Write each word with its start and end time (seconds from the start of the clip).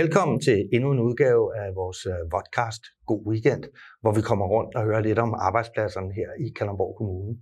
Velkommen 0.00 0.40
til 0.40 0.58
endnu 0.72 0.88
en 0.92 1.00
udgave 1.08 1.44
af 1.62 1.68
vores 1.80 2.00
øh, 2.12 2.20
podcast 2.34 2.82
God 3.08 3.22
Weekend, 3.30 3.64
hvor 4.02 4.12
vi 4.18 4.22
kommer 4.28 4.46
rundt 4.54 4.72
og 4.76 4.82
hører 4.88 5.02
lidt 5.08 5.18
om 5.18 5.30
arbejdspladserne 5.48 6.10
her 6.18 6.28
i 6.44 6.46
Kalundborg 6.56 6.92
Kommune. 6.98 7.32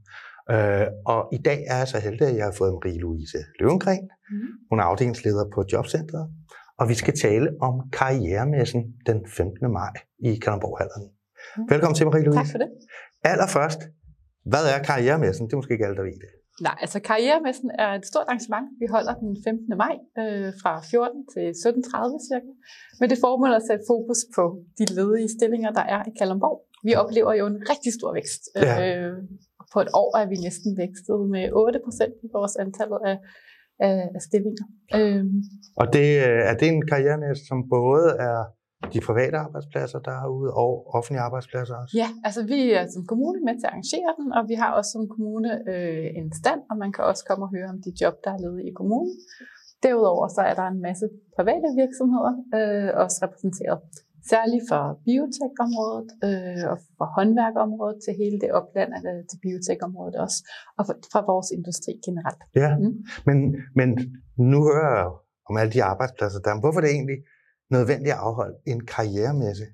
Øh, 0.55 0.87
og 1.13 1.21
i 1.37 1.41
dag 1.49 1.61
er 1.73 1.77
jeg 1.83 1.89
så 1.95 1.99
heldig, 2.07 2.27
at 2.29 2.37
jeg 2.37 2.47
har 2.51 2.57
fået 2.61 2.73
Marie-Louise 2.79 3.39
Løvengren. 3.61 4.05
Mm. 4.31 4.51
Hun 4.71 4.77
er 4.81 4.85
afdelingsleder 4.91 5.45
på 5.55 5.61
Jobcentret, 5.73 6.25
og 6.81 6.85
vi 6.91 6.95
skal 7.03 7.15
tale 7.27 7.49
om 7.69 7.75
karrieremessen 7.99 8.83
den 9.09 9.19
15. 9.27 9.73
maj 9.79 9.93
i 10.29 10.31
Kalundborg-hallerne. 10.45 11.07
Mm. 11.09 11.71
Velkommen 11.73 11.97
til, 11.99 12.05
Marie-Louise. 12.09 12.43
Tak 12.43 12.53
for 12.55 12.61
det. 12.63 12.71
Allerførst, 13.33 13.81
hvad 14.53 14.65
er 14.75 14.79
karrieremessen? 14.89 15.47
Det 15.47 15.53
er 15.53 15.61
måske 15.61 15.75
ikke 15.77 15.87
alle, 15.87 15.99
der 16.01 16.07
ved 16.11 16.19
det. 16.25 16.31
Nej, 16.67 16.77
altså 16.85 16.99
Karrieremessen 17.09 17.71
er 17.85 17.91
et 17.99 18.07
stort 18.11 18.27
arrangement. 18.29 18.67
Vi 18.83 18.87
holder 18.95 19.15
den 19.23 19.31
15. 19.45 19.77
maj 19.85 19.95
øh, 20.21 20.51
fra 20.63 20.73
14 20.91 21.27
til 21.33 21.47
17.30 21.65 22.29
cirka. 22.29 22.51
Med 23.01 23.09
det 23.13 23.19
formål 23.25 23.53
at 23.61 23.67
sætte 23.69 23.85
fokus 23.93 24.21
på 24.37 24.45
de 24.79 24.85
ledige 24.99 25.31
stillinger, 25.37 25.71
der 25.79 25.85
er 25.95 26.01
i 26.09 26.13
Kalundborg. 26.19 26.59
Vi 26.89 26.93
oplever 27.03 27.33
jo 27.41 27.45
en 27.53 27.59
rigtig 27.73 27.93
stor 27.99 28.11
vækst. 28.19 28.43
Ja. 28.57 28.75
Øh, 28.87 29.17
på 29.73 29.79
et 29.85 29.91
år 30.03 30.11
er 30.21 30.27
vi 30.33 30.37
næsten 30.47 30.71
vækstet 30.83 31.19
med 31.35 31.45
8 31.53 31.81
procent 31.87 32.15
i 32.27 32.29
vores 32.37 32.55
antallet 32.65 33.01
af, 33.11 33.17
af, 33.87 33.97
af 34.17 34.21
stillinger. 34.29 34.67
Øh. 34.99 35.25
Og 35.81 35.87
det, 35.97 36.09
øh, 36.27 36.41
er 36.51 36.55
det 36.61 36.69
en 36.69 36.83
karrieremesse, 36.91 37.43
som 37.51 37.59
både 37.77 38.07
er 38.29 38.39
de 38.95 39.01
private 39.09 39.37
arbejdspladser, 39.47 39.99
der 40.09 40.15
er 40.23 40.29
ude, 40.39 40.51
og 40.63 40.71
offentlige 40.97 41.23
arbejdspladser 41.29 41.75
også? 41.83 41.93
Ja, 42.03 42.09
altså 42.27 42.41
vi 42.53 42.61
er 42.79 42.85
som 42.95 43.03
kommune 43.13 43.39
med 43.47 43.55
til 43.57 43.67
at 43.67 43.73
arrangere 43.75 44.11
den, 44.21 44.29
og 44.37 44.43
vi 44.51 44.57
har 44.63 44.71
også 44.79 44.91
som 44.97 45.05
kommune 45.15 45.51
øh, 45.73 46.07
en 46.21 46.29
stand, 46.41 46.61
og 46.71 46.77
man 46.83 46.91
kan 46.95 47.03
også 47.11 47.23
komme 47.29 47.43
og 47.47 47.51
høre 47.57 47.69
om 47.75 47.79
de 47.87 47.93
job, 48.01 48.15
der 48.25 48.31
er 48.35 48.41
ledige 48.45 48.69
i 48.71 48.75
kommunen. 48.81 49.15
Derudover 49.85 50.27
så 50.37 50.41
er 50.51 50.55
der 50.61 50.67
en 50.75 50.81
masse 50.89 51.07
private 51.37 51.69
virksomheder 51.83 52.35
øh, 52.59 52.91
også 53.03 53.17
repræsenteret. 53.25 53.81
Særligt 54.33 54.65
for 54.71 54.83
biotekområdet 55.07 56.11
øh, 56.29 56.65
og 56.73 56.77
for 56.99 57.07
håndværkområdet 57.17 57.99
til 58.05 58.13
hele 58.23 58.39
det 58.45 58.51
opland 58.59 58.91
af 58.97 59.03
til 59.31 59.39
biotekområdet 59.45 60.17
også, 60.25 60.39
og 60.79 60.83
for, 60.87 60.95
fra 61.13 61.21
vores 61.31 61.49
industri 61.57 61.93
generelt. 62.07 62.43
Ja, 62.63 62.71
mm. 62.83 62.95
men, 63.29 63.39
men 63.79 63.89
nu 64.53 64.59
hører 64.69 64.93
jeg 64.99 65.09
om 65.49 65.55
alle 65.61 65.73
de 65.77 65.83
arbejdspladser 65.93 66.41
der. 66.47 66.61
Hvorfor 66.63 66.79
er 66.81 66.85
det 66.87 66.95
egentlig 66.99 67.19
nødvendigt 67.71 68.13
at 68.17 68.19
afholde 68.19 68.57
en 68.67 68.81
karrieremesse? 68.87 69.65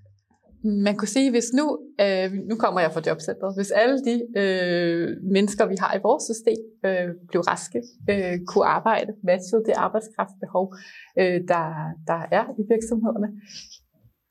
Man 0.89 0.97
kunne 0.97 1.08
sige, 1.08 1.30
hvis 1.30 1.48
nu, 1.58 1.66
øh, 2.05 2.33
nu 2.50 2.55
kommer 2.56 2.80
jeg 2.80 2.92
fra 2.92 3.02
jobcentret, 3.06 3.56
hvis 3.58 3.70
alle 3.70 3.98
de 4.08 4.16
øh, 4.41 5.08
mennesker, 5.36 5.66
vi 5.66 5.77
har 5.80 5.92
i 5.98 6.00
vores 6.02 6.24
system, 6.30 6.61
øh, 6.86 7.08
blev 7.30 7.41
raske, 7.52 7.80
øh, 8.11 8.36
kunne 8.50 8.67
arbejde, 8.78 9.12
matchede 9.30 9.62
det 9.69 9.74
arbejdskraftbehov, 9.86 10.74
øh, 11.20 11.39
der, 11.52 11.64
der 12.11 12.20
er 12.39 12.44
i 12.61 12.62
virksomhederne, 12.72 13.28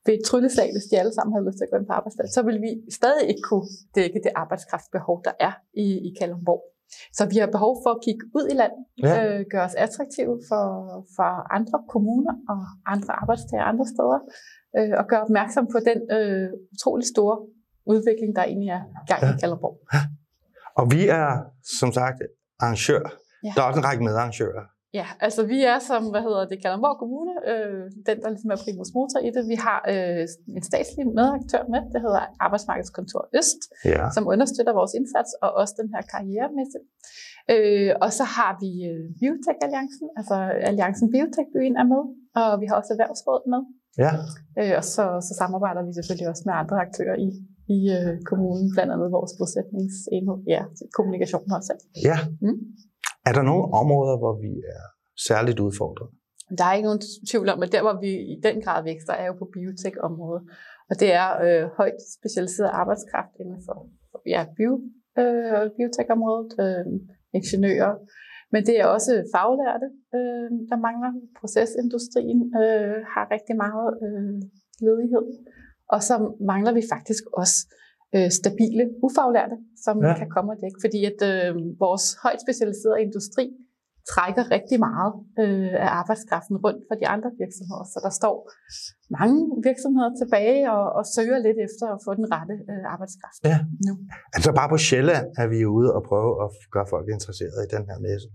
ved 0.06 0.14
et 0.14 0.24
trylleslag, 0.28 0.68
hvis 0.74 0.86
de 0.90 0.98
alle 1.00 1.14
sammen 1.14 1.32
havde 1.34 1.46
lyst 1.48 1.58
til 1.58 1.66
at 1.66 1.72
gå 1.72 1.76
ind 1.78 1.86
på 1.90 1.96
arbejdsplads, 2.00 2.30
så 2.36 2.42
vil 2.48 2.58
vi 2.66 2.70
stadig 3.00 3.24
ikke 3.30 3.44
kunne 3.50 3.68
dække 3.98 4.18
det 4.24 4.32
arbejdskraftbehov, 4.42 5.16
der 5.26 5.34
er 5.40 5.54
i, 5.84 5.86
i 6.08 6.10
Kalundborg. 6.18 6.62
Så 7.16 7.22
vi 7.32 7.36
har 7.42 7.50
behov 7.56 7.72
for 7.82 7.90
at 7.96 8.00
kigge 8.06 8.24
ud 8.38 8.46
i 8.52 8.56
landet, 8.62 8.82
ja. 9.02 9.12
øh, 9.22 9.40
gøre 9.52 9.64
os 9.68 9.76
attraktive 9.84 10.34
for, 10.48 10.64
for 11.16 11.30
andre 11.58 11.78
kommuner 11.92 12.34
og 12.52 12.60
andre 12.94 13.12
arbejdstager 13.22 13.64
andre 13.72 13.86
steder, 13.94 14.20
øh, 14.76 14.92
og 15.00 15.04
gøre 15.10 15.22
opmærksom 15.26 15.64
på 15.74 15.78
den 15.88 15.98
øh, 16.16 16.48
utrolig 16.74 17.06
store 17.14 17.36
udvikling, 17.92 18.30
der 18.36 18.42
egentlig 18.50 18.70
er 18.78 18.82
gang 19.10 19.20
i 19.30 19.40
Kalderborg. 19.40 19.76
Ja. 19.94 20.02
Og 20.80 20.84
vi 20.94 21.08
er, 21.20 21.26
som 21.80 21.90
sagt, 21.98 22.18
arrangør. 22.60 23.04
Ja. 23.44 23.52
Der 23.54 23.60
er 23.62 23.66
også 23.68 23.80
en 23.80 23.86
række 23.88 24.04
medarrangører. 24.04 24.64
Ja, 24.98 25.06
altså 25.26 25.40
vi 25.52 25.58
er 25.72 25.78
som, 25.90 26.02
hvad 26.12 26.22
hedder 26.26 26.42
det, 26.50 26.56
Kalundborg 26.62 26.96
Kommune, 27.02 27.34
øh, 27.50 27.84
den 28.08 28.16
der 28.22 28.28
ligesom 28.34 28.50
er 28.54 28.58
primus 28.64 28.90
motor 28.98 29.18
i 29.28 29.30
det. 29.36 29.42
Vi 29.52 29.56
har 29.66 29.78
øh, 29.92 30.24
en 30.58 30.64
statslig 30.70 31.04
medaktør 31.18 31.62
med, 31.72 31.80
det 31.92 32.00
hedder 32.06 32.22
Arbejdsmarkedskontor 32.46 33.22
Øst, 33.38 33.60
ja. 33.92 34.02
som 34.16 34.24
understøtter 34.34 34.72
vores 34.80 34.92
indsats, 34.98 35.30
og 35.44 35.50
også 35.60 35.74
den 35.80 35.88
her 35.94 36.02
karrieremesse. 36.12 36.78
Øh, 37.54 37.90
og 38.04 38.10
så 38.18 38.24
har 38.36 38.52
vi 38.62 38.70
øh, 38.90 39.04
Biotech 39.20 39.58
Alliancen, 39.66 40.06
altså 40.18 40.36
Alliancen 40.70 41.08
Biotech 41.14 41.48
Byen 41.54 41.76
er 41.82 41.86
med, 41.94 42.02
og 42.40 42.50
vi 42.60 42.66
har 42.68 42.76
også 42.80 42.92
Erhvervsrådet 42.94 43.46
med. 43.52 43.62
Ja. 44.04 44.12
Øh, 44.60 44.74
og 44.78 44.84
så, 44.94 45.04
så 45.26 45.32
samarbejder 45.40 45.82
vi 45.88 45.92
selvfølgelig 45.98 46.28
også 46.32 46.44
med 46.48 46.54
andre 46.62 46.76
aktører 46.86 47.16
i, 47.26 47.28
i 47.76 47.78
øh, 47.96 48.12
kommunen, 48.30 48.66
blandt 48.74 48.90
andet 48.94 49.08
vores 49.18 49.32
bosætningsenhed, 49.38 50.38
ja, 50.54 50.62
kommunikation 50.96 51.46
også. 51.58 51.72
Ja. 52.08 52.18
Mm. 52.46 52.58
Er 53.28 53.32
der 53.36 53.42
nogle 53.50 53.64
områder, 53.82 54.16
hvor 54.22 54.34
vi 54.44 54.52
er 54.76 54.84
særligt 55.28 55.58
udfordret? 55.66 56.08
Der 56.58 56.64
er 56.66 56.74
ikke 56.74 56.88
nogen 56.90 57.04
tvivl 57.30 57.48
om, 57.54 57.62
at 57.64 57.72
der, 57.74 57.82
hvor 57.86 57.96
vi 58.04 58.12
i 58.34 58.36
den 58.46 58.56
grad 58.64 58.80
vækster, 58.90 59.14
er 59.22 59.26
jo 59.30 59.34
på 59.42 59.46
biotek-området. 59.54 60.42
Og 60.90 60.94
det 61.00 61.10
er 61.22 61.28
øh, 61.44 61.64
højt 61.80 62.00
specialiseret 62.18 62.70
arbejdskraft 62.82 63.34
inden 63.42 63.60
for, 63.66 63.76
ja, 64.34 64.40
bio, 64.56 64.72
øh, 65.20 65.64
biotek-området, 65.76 66.50
øh, 66.64 66.84
ingeniører, 67.38 67.94
men 68.52 68.60
det 68.68 68.74
er 68.80 68.86
også 68.96 69.12
faglærte, 69.34 69.88
øh, 70.16 70.48
der 70.70 70.78
mangler. 70.86 71.10
Procesindustrien 71.40 72.40
øh, 72.62 72.98
har 73.12 73.24
rigtig 73.34 73.56
meget 73.64 73.88
øh, 74.04 74.34
ledighed. 74.86 75.26
Og 75.94 76.00
så 76.08 76.14
mangler 76.50 76.72
vi 76.78 76.82
faktisk 76.94 77.24
også 77.42 77.58
øh, 77.72 77.85
stabile 78.38 78.84
ufaglærte, 79.06 79.56
som 79.84 79.94
ja. 80.04 80.14
kan 80.20 80.28
komme 80.34 80.48
og 80.54 80.58
dække. 80.62 80.78
Fordi 80.84 81.00
at 81.10 81.20
øh, 81.30 81.50
vores 81.84 82.04
højt 82.24 82.40
specialiserede 82.46 83.02
industri 83.06 83.44
trækker 84.12 84.44
rigtig 84.56 84.78
meget 84.88 85.12
øh, 85.42 85.72
af 85.84 85.90
arbejdskraften 86.00 86.56
rundt 86.64 86.82
for 86.88 86.94
de 87.00 87.06
andre 87.14 87.30
virksomheder. 87.42 87.84
Så 87.92 87.98
der 88.06 88.12
står 88.20 88.36
mange 89.18 89.38
virksomheder 89.68 90.10
tilbage 90.20 90.60
og, 90.76 90.84
og 90.98 91.04
søger 91.16 91.38
lidt 91.46 91.58
efter 91.66 91.86
at 91.94 91.98
få 92.06 92.10
den 92.20 92.26
rette 92.34 92.54
øh, 92.72 92.84
arbejdskraft 92.94 93.40
ja. 93.50 93.58
nu. 93.88 93.92
Altså 94.36 94.50
bare 94.58 94.68
på 94.74 94.78
Sjælland 94.86 95.26
er 95.42 95.46
vi 95.52 95.58
ude 95.76 95.90
og 95.96 96.02
prøve 96.10 96.32
at 96.44 96.50
gøre 96.74 96.88
folk 96.94 97.06
interesseret 97.16 97.60
i 97.66 97.68
den 97.76 97.84
her 97.90 97.98
messe. 98.06 98.28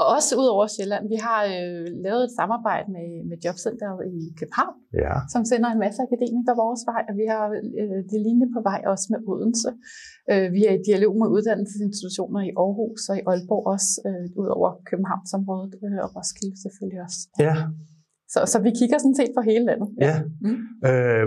Og 0.00 0.06
også 0.16 0.30
ud 0.42 0.48
over 0.54 0.66
Sjælland. 0.74 1.04
Vi 1.14 1.18
har 1.26 1.40
øh, 1.54 1.86
lavet 2.06 2.22
et 2.28 2.36
samarbejde 2.40 2.86
med, 2.96 3.08
med 3.28 3.36
Jobcenteret 3.44 4.00
i 4.14 4.18
København, 4.38 4.76
ja. 5.04 5.14
som 5.32 5.42
sender 5.50 5.68
en 5.70 5.82
masse 5.84 6.00
akademikere 6.06 6.56
vores 6.64 6.82
vej, 6.90 7.02
og 7.10 7.14
vi 7.20 7.26
har 7.32 7.44
øh, 7.80 8.00
det 8.10 8.18
lignende 8.24 8.48
på 8.56 8.60
vej 8.70 8.80
også 8.92 9.06
med 9.12 9.20
Odense. 9.30 9.70
Øh, 10.32 10.46
vi 10.56 10.60
er 10.68 10.72
i 10.76 10.80
dialog 10.88 11.12
med 11.20 11.28
uddannelsesinstitutioner 11.34 12.40
i 12.48 12.50
Aarhus 12.62 13.02
og 13.10 13.14
i 13.20 13.22
Aalborg 13.30 13.64
også, 13.74 13.92
øh, 14.08 14.26
ud 14.42 14.48
over 14.56 14.70
Københavnsområdet 14.90 15.74
øh, 15.84 15.98
og 16.04 16.08
Roskilde 16.16 16.56
selvfølgelig 16.64 17.00
også. 17.06 17.20
Ja. 17.46 17.54
Så, 18.32 18.40
så 18.52 18.58
vi 18.66 18.70
kigger 18.80 18.98
sådan 18.98 19.18
set 19.20 19.32
på 19.36 19.42
hele 19.50 19.64
landet. 19.70 19.88
Ja. 20.06 20.06
ja. 20.06 20.16
Mm. 20.46 20.60
Øh, 20.88 21.26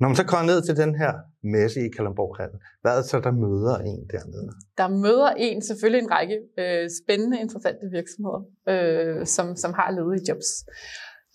når 0.00 0.08
man 0.08 0.16
så 0.16 0.26
kommer 0.30 0.46
ned 0.52 0.60
til 0.62 0.76
den 0.76 0.92
her 1.02 1.12
messe 1.54 1.78
i 1.86 1.88
Kalundborghallen, 1.96 2.58
hvad 2.82 2.92
er 2.92 2.96
det 3.00 3.08
så, 3.12 3.18
der 3.20 3.34
møder 3.44 3.76
en 3.90 4.00
dernede? 4.14 4.50
Der 4.80 4.88
møder 5.04 5.30
en 5.46 5.62
selvfølgelig 5.62 6.02
en 6.02 6.10
række 6.16 6.38
øh, 6.62 6.84
spændende, 7.00 7.36
interessante 7.44 7.86
virksomheder, 7.98 8.40
øh, 8.72 9.26
som, 9.26 9.46
som 9.62 9.70
har 9.78 9.88
ledige 9.98 10.24
jobs. 10.28 10.50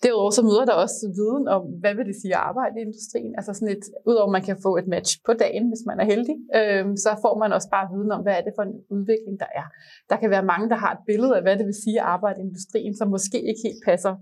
Derudover 0.02 0.32
så 0.38 0.42
møder 0.48 0.64
der 0.70 0.76
også 0.84 0.98
viden 1.18 1.46
om, 1.56 1.62
hvad 1.82 1.94
vil 1.96 2.06
det 2.10 2.16
sige 2.22 2.34
at 2.38 2.44
arbejde 2.50 2.74
i 2.78 2.84
industrien. 2.88 3.32
Altså 3.38 3.52
sådan 3.54 3.74
et, 3.76 3.84
udover 4.10 4.28
at 4.30 4.36
man 4.36 4.44
kan 4.48 4.56
få 4.66 4.70
et 4.80 4.88
match 4.94 5.10
på 5.26 5.32
dagen, 5.44 5.64
hvis 5.70 5.84
man 5.90 5.98
er 6.02 6.06
heldig, 6.12 6.36
øh, 6.58 6.84
så 7.04 7.10
får 7.24 7.34
man 7.42 7.50
også 7.56 7.68
bare 7.76 7.90
viden 7.94 8.10
om, 8.16 8.20
hvad 8.24 8.34
er 8.38 8.44
det 8.46 8.54
for 8.56 8.64
en 8.68 8.76
udvikling, 8.96 9.34
der 9.42 9.50
er. 9.60 9.66
Der 10.10 10.16
kan 10.20 10.30
være 10.34 10.50
mange, 10.52 10.66
der 10.72 10.78
har 10.84 10.92
et 10.96 11.02
billede 11.10 11.34
af, 11.36 11.42
hvad 11.44 11.56
det 11.58 11.66
vil 11.70 11.82
sige 11.84 11.98
at 12.02 12.08
arbejde 12.14 12.38
i 12.40 12.46
industrien, 12.48 12.94
som 13.00 13.06
måske 13.16 13.38
ikke 13.50 13.62
helt 13.68 13.82
passer 13.90 14.14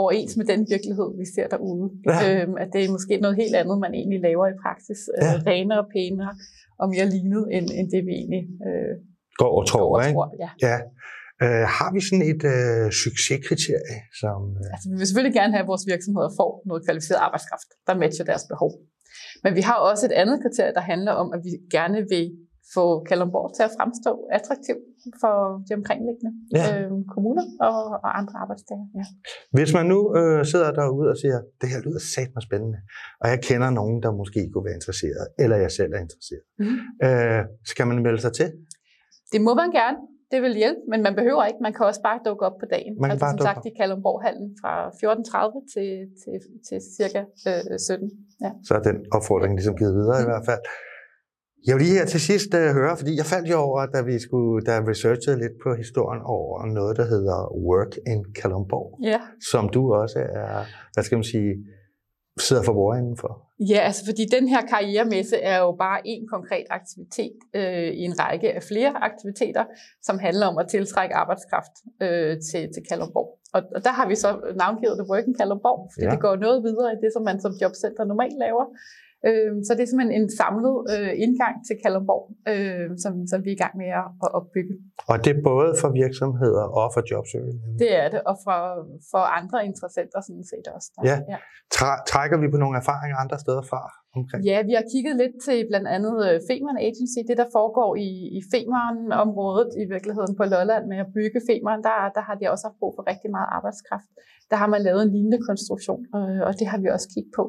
overens 0.00 0.32
med 0.38 0.46
den 0.52 0.60
virkelighed, 0.74 1.08
vi 1.22 1.26
ser 1.34 1.46
derude. 1.54 1.86
Ja. 2.08 2.18
Øhm, 2.24 2.56
at 2.62 2.68
det 2.74 2.80
er 2.84 2.90
måske 2.96 3.14
noget 3.24 3.36
helt 3.42 3.54
andet, 3.60 3.76
man 3.84 3.92
egentlig 4.00 4.20
laver 4.28 4.46
i 4.54 4.56
praksis. 4.64 5.00
Øh, 5.16 5.22
ja. 5.24 5.32
renere, 5.50 5.84
pænere 5.94 6.32
og 6.80 6.86
mere 6.94 7.06
lignet, 7.14 7.44
end, 7.56 7.66
end 7.78 7.86
det 7.94 8.02
vi 8.08 8.12
egentlig 8.20 8.44
øh, 8.66 8.94
går 9.40 9.52
og 9.58 9.64
tror. 9.70 9.86
Går 9.88 9.96
og 9.96 10.12
tror 10.14 10.26
ja. 10.44 10.50
ja. 10.68 10.76
Øh, 11.44 11.64
har 11.78 11.90
vi 11.94 12.00
sådan 12.06 12.26
et 12.32 12.42
øh, 12.54 12.86
succeskriterie? 13.04 13.98
Som, 14.22 14.38
øh... 14.62 14.74
altså, 14.74 14.86
vi 14.90 14.94
vil 14.98 15.06
selvfølgelig 15.08 15.36
gerne 15.40 15.52
have, 15.54 15.64
at 15.66 15.70
vores 15.72 15.84
virksomheder 15.92 16.30
får 16.40 16.50
noget 16.68 16.80
kvalificeret 16.86 17.20
arbejdskraft, 17.26 17.68
der 17.86 17.94
matcher 18.02 18.24
deres 18.30 18.44
behov. 18.52 18.72
Men 19.44 19.50
vi 19.58 19.62
har 19.68 19.78
også 19.90 20.02
et 20.10 20.14
andet 20.22 20.36
kriterie, 20.44 20.74
der 20.78 20.84
handler 20.92 21.12
om, 21.22 21.28
at 21.36 21.40
vi 21.46 21.52
gerne 21.76 21.98
vil 22.12 22.26
få 22.74 22.84
Kalundborg 23.08 23.48
til 23.56 23.62
at 23.68 23.72
fremstå 23.78 24.12
attraktiv 24.38 24.76
for 25.22 25.34
de 25.66 25.70
omkringliggende 25.78 26.32
ja. 26.58 26.64
øh, 26.74 26.90
kommuner 27.14 27.46
og, 27.68 27.78
og 28.04 28.10
andre 28.20 28.34
arbejdstager. 28.42 28.86
Ja. 28.98 29.04
Hvis 29.56 29.70
man 29.76 29.86
nu 29.92 29.98
øh, 30.18 30.44
sidder 30.52 30.70
derude 30.80 31.08
og 31.14 31.16
siger, 31.22 31.38
det 31.60 31.68
her 31.72 31.80
lyder 31.86 32.02
satme 32.14 32.40
spændende, 32.48 32.78
og 33.22 33.26
jeg 33.32 33.38
kender 33.48 33.70
nogen, 33.80 33.96
der 34.04 34.10
måske 34.20 34.40
kunne 34.52 34.66
være 34.68 34.78
interesseret, 34.80 35.26
eller 35.42 35.56
jeg 35.64 35.70
selv 35.78 35.90
er 35.96 36.00
interesseret, 36.06 36.44
mm. 36.62 36.78
øh, 37.06 37.40
skal 37.72 37.84
man 37.90 37.96
melde 38.06 38.20
sig 38.26 38.32
til? 38.40 38.48
Det 39.32 39.40
må 39.46 39.52
man 39.62 39.70
gerne. 39.80 39.98
Det 40.32 40.42
vil 40.42 40.54
hjælpe, 40.62 40.82
men 40.92 41.00
man 41.06 41.14
behøver 41.20 41.44
ikke. 41.50 41.60
Man 41.66 41.72
kan 41.76 41.82
også 41.90 42.02
bare 42.08 42.18
dukke 42.28 42.42
op 42.48 42.56
på 42.62 42.66
dagen. 42.74 42.92
Man 43.00 43.08
kan 43.08 43.14
altså, 43.14 43.24
bare 43.26 43.34
som 43.38 43.46
sagt 43.48 43.62
op. 43.64 43.66
i 43.68 43.70
Kalundborghallen 43.78 44.48
fra 44.60 44.72
14.30 44.88 45.72
til, 45.74 45.90
til, 46.20 46.34
til 46.68 46.78
cirka 46.96 47.20
øh, 47.48 47.78
17. 47.78 48.10
Ja. 48.44 48.50
Så 48.66 48.70
er 48.78 48.82
den 48.90 48.98
opfordring 49.16 49.52
ligesom 49.58 49.74
givet 49.80 49.94
videre 50.00 50.18
mm. 50.18 50.24
i 50.24 50.28
hvert 50.30 50.46
fald. 50.50 50.62
Jeg 51.66 51.74
vil 51.76 51.82
lige 51.84 51.98
her 51.98 52.06
til 52.06 52.20
sidst 52.20 52.54
uh, 52.54 52.60
høre, 52.60 52.96
fordi 52.96 53.16
jeg 53.16 53.26
faldt 53.26 53.50
jo 53.50 53.56
over, 53.68 53.86
da 53.86 54.02
vi 54.02 54.18
skulle, 54.18 54.64
da 54.66 54.72
jeg 54.72 54.88
researchede 54.88 55.36
lidt 55.38 55.52
på 55.64 55.74
historien 55.74 56.22
over 56.24 56.66
noget, 56.66 56.96
der 56.96 57.04
hedder 57.14 57.38
Work 57.68 57.92
in 58.06 58.24
Kalundborg, 58.40 58.98
Ja. 59.02 59.20
som 59.52 59.68
du 59.68 59.94
også 59.94 60.18
er, 60.18 60.64
hvad 60.94 61.04
skal 61.04 61.16
man 61.18 61.24
sige, 61.24 61.52
sidder 62.40 62.62
for 62.62 62.72
bordenden 62.72 63.16
for. 63.16 63.32
Ja, 63.72 63.78
altså 63.88 64.02
fordi 64.08 64.24
den 64.36 64.48
her 64.48 64.62
karrieremesse 64.72 65.36
er 65.36 65.58
jo 65.58 65.70
bare 65.84 65.98
en 66.04 66.22
konkret 66.34 66.66
aktivitet 66.70 67.36
øh, 67.54 67.88
i 68.00 68.02
en 68.10 68.14
række 68.22 68.48
af 68.52 68.62
flere 68.62 68.92
aktiviteter, 69.08 69.64
som 70.02 70.18
handler 70.18 70.46
om 70.46 70.58
at 70.58 70.66
tiltrække 70.68 71.14
arbejdskraft 71.14 71.74
øh, 72.02 72.32
til, 72.48 72.62
til 72.74 72.82
Kalundborg. 72.90 73.28
Og, 73.54 73.62
og 73.76 73.80
der 73.86 73.90
har 73.98 74.06
vi 74.08 74.14
så 74.24 74.30
navngivet 74.62 74.98
det 74.98 75.06
Working 75.10 75.36
Kalundborg, 75.40 75.80
fordi 75.92 76.04
Ja. 76.04 76.08
ja. 76.10 76.14
det 76.14 76.20
går 76.26 76.36
noget 76.46 76.58
videre 76.68 76.90
i 76.96 76.98
det, 77.04 77.10
som 77.14 77.22
man 77.28 77.40
som 77.44 77.52
jobcenter 77.62 78.04
normalt 78.12 78.38
laver. 78.44 78.64
Øh, 79.28 79.52
så 79.66 79.70
det 79.76 79.82
er 79.82 79.88
simpelthen 79.90 80.16
en 80.20 80.28
samlet 80.40 80.76
øh, 80.94 81.12
indgang 81.24 81.54
til 81.66 81.74
Kalundborg, 81.82 82.24
øh, 82.52 82.88
som, 83.02 83.12
som 83.30 83.38
vi 83.44 83.50
er 83.52 83.56
i 83.58 83.62
gang 83.64 83.74
med 83.82 83.90
at, 84.02 84.08
at 84.24 84.30
opbygge. 84.38 84.74
Og 85.10 85.16
det 85.24 85.30
er 85.36 85.40
både 85.52 85.70
for 85.82 85.88
virksomheder 86.02 86.64
og 86.80 86.86
for 86.94 87.02
jobsøgende. 87.10 87.62
Det 87.82 87.90
er 88.02 88.08
det, 88.14 88.20
og 88.30 88.36
for, 88.44 88.60
for 89.12 89.22
andre 89.40 89.58
interessenter 89.70 90.18
sådan 90.28 90.46
set 90.52 90.66
også. 90.76 90.88
Der. 90.94 91.02
Ja. 91.10 91.16
ja. 91.32 91.38
Træ- 91.76 92.02
trækker 92.12 92.36
vi 92.42 92.46
på 92.54 92.58
nogle 92.62 92.76
erfaringer 92.82 93.16
andre 93.24 93.38
steder 93.44 93.64
fra 93.70 93.82
omkring? 94.18 94.40
Ja, 94.50 94.58
vi 94.68 94.74
har 94.78 94.84
kigget 94.92 95.14
lidt 95.22 95.36
til 95.46 95.58
blandt 95.70 95.88
andet 95.96 96.16
øh, 96.28 96.36
Femern 96.48 96.78
Agency, 96.88 97.20
det 97.30 97.36
der 97.42 97.48
foregår 97.58 97.90
i, 98.08 98.10
i 98.38 98.40
Femern-området 98.52 99.70
i 99.82 99.84
virkeligheden 99.94 100.32
på 100.40 100.44
Lolland 100.52 100.84
med 100.92 100.98
at 101.04 101.08
bygge 101.16 101.40
Femern, 101.48 101.80
der, 101.88 101.96
der 102.16 102.22
har 102.28 102.34
de 102.40 102.44
også 102.52 102.64
haft 102.68 102.78
brug 102.80 102.92
for 102.96 103.04
rigtig 103.12 103.30
meget 103.36 103.48
arbejdskraft. 103.56 104.10
Der 104.50 104.56
har 104.62 104.68
man 104.74 104.80
lavet 104.88 105.02
en 105.02 105.12
lignende 105.16 105.40
konstruktion, 105.48 106.00
øh, 106.16 106.40
og 106.48 106.52
det 106.58 106.66
har 106.72 106.78
vi 106.82 106.88
også 106.96 107.08
kigget 107.14 107.32
på. 107.38 107.44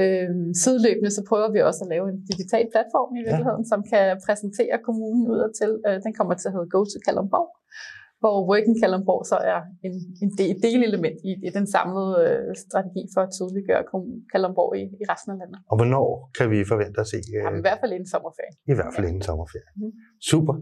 Øh, 0.00 0.30
sideløbende 0.62 1.10
så 1.16 1.22
prøver 1.30 1.48
vi 1.54 1.60
også 1.68 1.80
at 1.84 1.90
lave 1.94 2.06
en 2.12 2.18
digital 2.30 2.64
platform 2.74 3.10
i 3.18 3.22
virkeligheden, 3.28 3.64
ja. 3.66 3.70
som 3.72 3.80
kan 3.92 4.04
præsentere 4.26 4.76
kommunen 4.88 5.24
udad 5.32 5.50
til. 5.60 5.70
Øh, 5.86 5.96
den 6.06 6.12
kommer 6.18 6.34
til 6.38 6.48
at 6.48 6.54
hedde 6.56 6.70
Go 6.74 6.80
to 6.92 6.98
Kalundborg, 7.06 7.50
hvor 8.22 8.36
Working 8.50 8.76
Kalundborg 8.82 9.22
så 9.32 9.38
er 9.52 9.60
en, 9.86 9.94
en 10.24 10.30
del, 10.40 10.54
delelement 10.68 11.18
i, 11.30 11.32
i 11.48 11.50
den 11.56 11.66
samlede 11.74 12.12
øh, 12.24 12.50
strategi 12.64 13.02
for 13.14 13.20
at 13.26 13.30
tydeliggøre 13.36 13.82
Kalundborg 14.32 14.70
i, 14.82 14.84
i 15.02 15.04
resten 15.12 15.30
af 15.34 15.36
landet. 15.42 15.58
Og 15.70 15.76
hvornår 15.78 16.06
kan 16.38 16.46
vi 16.52 16.58
forvente 16.72 16.98
at 17.04 17.08
se? 17.12 17.20
øh, 17.36 17.42
Jamen, 17.44 17.58
i 17.62 17.64
hvert 17.66 17.80
fald 17.82 17.92
inden 17.96 18.10
sommerferien. 18.14 18.54
I 18.72 18.74
hvert 18.78 18.92
fald 18.94 19.04
inden 19.10 19.24
sommerferien. 19.30 19.72
Mhm. 19.80 19.92
Super. 20.30 20.54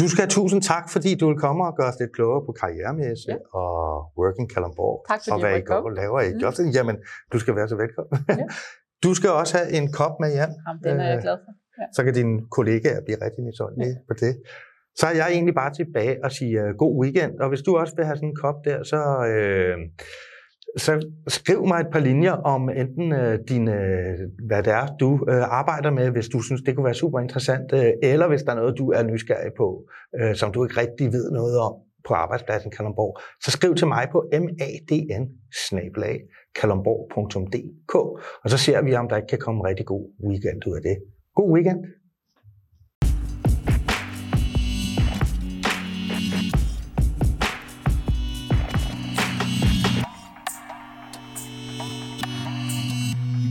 Du 0.00 0.04
skal 0.10 0.20
have 0.24 0.32
tusind 0.38 0.60
tak, 0.72 0.84
fordi 0.94 1.10
du 1.20 1.24
vil 1.30 1.38
komme 1.46 1.60
og 1.68 1.72
gøre 1.78 1.88
os 1.92 1.98
lidt 2.00 2.12
klogere 2.16 2.42
på 2.46 2.52
karrieremæsse 2.60 3.28
Ja. 3.32 3.36
og 3.60 3.72
Working 4.20 4.48
Kalundborg. 4.54 4.96
Tak, 5.10 5.18
fordi 5.20 5.30
og 5.34 5.40
hvad 5.40 5.58
I 5.58 5.64
går 5.70 5.80
og 5.90 5.92
laver 6.00 6.20
i 6.20 6.30
Mhm. 6.32 6.40
jobs. 6.42 6.60
Jamen, 6.76 6.96
du 7.32 7.38
skal 7.42 7.52
være 7.58 7.68
så 7.72 7.76
velkommen. 7.84 8.16
Ja. 8.28 8.46
Du 9.04 9.10
skal 9.18 9.30
også 9.30 9.52
have 9.58 9.68
en 9.78 9.86
kop 9.92 10.14
med 10.22 10.30
hjem, 10.36 10.52
Jamen, 10.66 10.80
den 10.86 10.94
er 11.00 11.08
jeg 11.08 11.16
Øh, 11.16 11.22
glad 11.22 11.36
for. 11.44 11.52
så 11.96 12.00
kan 12.04 12.14
dine 12.14 12.34
kollegaer 12.56 13.00
blive 13.06 13.18
rigtig 13.26 13.42
misundelige 13.44 13.96
på 14.08 14.14
det. 14.22 14.32
Så 15.00 15.06
er 15.06 15.14
jeg 15.20 15.28
egentlig 15.36 15.54
bare 15.54 15.72
tilbage 15.80 16.16
og 16.24 16.30
sige 16.32 16.54
uh, 16.64 16.70
god 16.82 16.92
weekend. 17.02 17.32
Og 17.42 17.48
hvis 17.48 17.62
du 17.66 17.70
også 17.76 17.92
vil 17.96 18.04
have 18.04 18.16
sådan 18.16 18.28
en 18.28 18.36
kop 18.44 18.54
der, 18.68 18.78
så, 18.92 19.00
øh, 19.32 19.76
så 20.76 21.06
skriv 21.28 21.66
mig 21.66 21.80
et 21.80 21.86
par 21.92 21.98
linjer 21.98 22.32
om 22.32 22.68
enten 22.68 23.12
øh, 23.12 23.38
din, 23.48 23.68
øh, 23.68 24.18
hvad 24.46 24.62
det 24.62 24.72
er, 24.72 24.86
du 25.00 25.26
øh, 25.28 25.42
arbejder 25.42 25.90
med, 25.90 26.10
hvis 26.10 26.28
du 26.28 26.40
synes, 26.40 26.62
det 26.62 26.74
kunne 26.74 26.84
være 26.84 26.94
super 26.94 27.20
interessant, 27.20 27.72
øh, 27.72 27.92
eller 28.02 28.28
hvis 28.28 28.42
der 28.42 28.52
er 28.52 28.56
noget, 28.56 28.78
du 28.78 28.90
er 28.90 29.02
nysgerrig 29.02 29.52
på, 29.56 29.84
øh, 30.20 30.34
som 30.36 30.52
du 30.52 30.64
ikke 30.64 30.80
rigtig 30.80 31.12
ved 31.12 31.30
noget 31.30 31.58
om 31.58 31.74
på 32.08 32.14
arbejdspladsen 32.14 32.70
Kalundborg, 32.70 33.20
så 33.44 33.50
skriv 33.50 33.74
til 33.74 33.86
mig 33.86 34.08
på 34.12 34.28
madn 34.32 35.30
kalundborg.dk, 36.60 37.94
og 38.44 38.50
så 38.50 38.58
ser 38.58 38.82
vi, 38.82 38.94
om 38.94 39.08
der 39.08 39.16
ikke 39.16 39.26
kan 39.26 39.38
komme 39.38 39.60
en 39.60 39.66
rigtig 39.66 39.86
god 39.86 40.04
weekend 40.28 40.66
ud 40.66 40.76
af 40.76 40.82
det. 40.82 40.96
God 41.34 41.52
weekend! 41.54 41.78